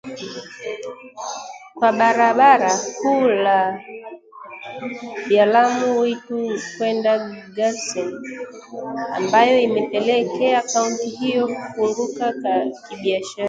kwa 1.79 1.89
barabara 1.99 2.71
kuu 3.01 3.27
ya 5.35 5.45
Lamu-Witu 5.53 6.41
kwenda 6.77 7.11
Garsen 7.55 8.09
ambayo 9.17 9.59
imepelekea 9.59 10.61
kaunti 10.61 11.09
hiyo 11.09 11.47
kufunguka 11.75 12.65
kibiashara 12.89 13.39